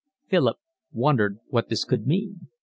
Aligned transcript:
Philip 0.29 0.57
wondered 0.91 1.37
what 1.49 1.69
this 1.69 1.83
could 1.85 2.07
mean. 2.07 2.47